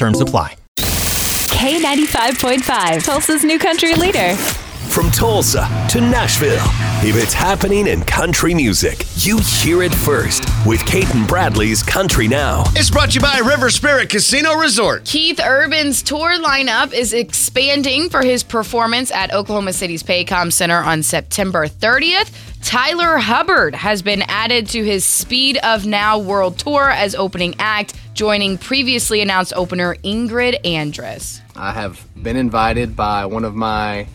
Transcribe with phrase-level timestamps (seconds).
[0.00, 0.56] Terms apply.
[0.78, 4.34] K95.5, Tulsa's new country leader.
[4.88, 6.66] From Tulsa to Nashville,
[7.06, 12.26] if it's happening in country music, you hear it first with Cait and Bradley's Country
[12.26, 12.64] Now.
[12.74, 15.04] It's brought to you by River Spirit Casino Resort.
[15.04, 21.04] Keith Urban's tour lineup is expanding for his performance at Oklahoma City's Paycom Center on
[21.04, 22.32] September 30th.
[22.62, 27.94] Tyler Hubbard has been added to his Speed of Now World Tour as opening act,
[28.14, 31.40] joining previously announced opener Ingrid Andress.
[31.54, 34.06] I have been invited by one of my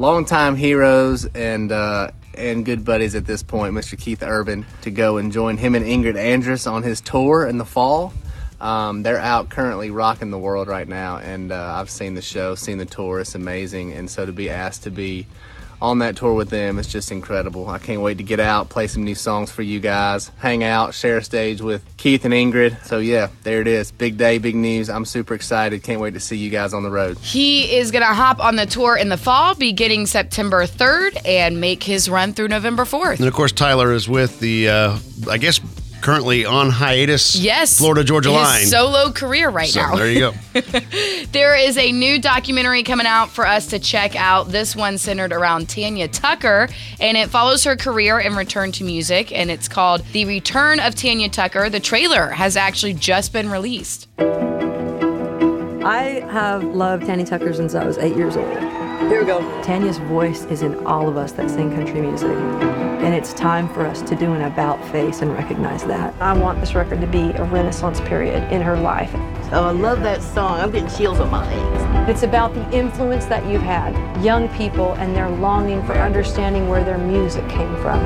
[0.00, 3.98] longtime heroes and uh, and good buddies at this point, Mr.
[3.98, 7.66] Keith Urban, to go and join him and Ingrid Andress on his tour in the
[7.66, 8.14] fall.
[8.62, 12.54] Um, they're out currently rocking the world right now, and uh, I've seen the show,
[12.54, 13.20] seen the tour.
[13.20, 15.26] It's amazing, and so to be asked to be
[15.82, 17.68] on that tour with them It's just incredible.
[17.68, 20.94] I can't wait to get out, play some new songs for you guys, hang out,
[20.94, 22.84] share a stage with Keith and Ingrid.
[22.84, 23.90] So yeah, there it is.
[23.92, 24.90] Big day, big news.
[24.90, 25.82] I'm super excited.
[25.82, 27.18] Can't wait to see you guys on the road.
[27.18, 31.60] He is going to hop on the tour in the fall, beginning September 3rd, and
[31.60, 33.18] make his run through November 4th.
[33.18, 35.60] And of course, Tyler is with the, uh, I guess,
[36.00, 37.36] currently on hiatus.
[37.36, 37.78] Yes.
[37.78, 38.66] Florida Georgia his line.
[38.66, 39.96] solo career right so now.
[39.96, 40.32] there you go.
[41.32, 44.48] There is a new documentary coming out for us to check out.
[44.48, 49.32] This one centered around Tanya Tucker, and it follows her career and return to music.
[49.32, 51.70] And it's called The Return of Tanya Tucker.
[51.70, 54.08] The trailer has actually just been released.
[54.18, 58.79] I have loved Tanya Tucker since I was eight years old.
[59.08, 59.40] Here we go.
[59.62, 62.30] Tanya's voice is in all of us that sing country music.
[62.30, 66.14] And it's time for us to do an about face and recognize that.
[66.20, 69.10] I want this record to be a renaissance period in her life.
[69.52, 70.60] Oh, I love that song.
[70.60, 72.10] I'm getting chills on my legs.
[72.10, 76.84] It's about the influence that you've had, young people and their longing for understanding where
[76.84, 78.04] their music came from.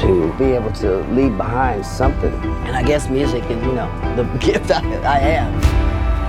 [0.00, 2.34] To be able to leave behind something.
[2.66, 5.77] And I guess music is, you know, the gift I, I have.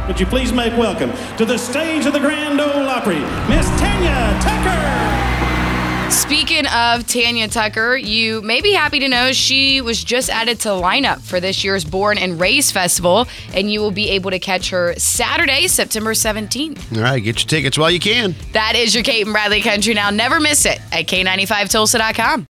[0.09, 4.39] Would you please make welcome to the stage of the Grand Ole Opry, Miss Tanya
[4.41, 6.09] Tucker.
[6.09, 10.69] Speaking of Tanya Tucker, you may be happy to know she was just added to
[10.69, 14.71] lineup for this year's Born and Raised Festival, and you will be able to catch
[14.71, 16.97] her Saturday, September 17th.
[16.97, 18.33] All right, get your tickets while you can.
[18.53, 20.09] That is your Cait and Bradley Country Now.
[20.09, 22.47] Never miss it at K95Tulsa.com.